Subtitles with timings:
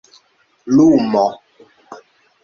[0.75, 1.25] lumo